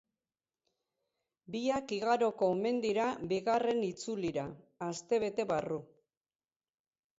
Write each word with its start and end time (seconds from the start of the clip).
Biak 1.55 1.93
igaroko 1.97 2.47
omen 2.55 2.81
dira 2.87 3.11
bigarren 3.35 3.85
itzulira, 3.91 4.49
astebete 4.89 5.49
barru. 5.55 5.81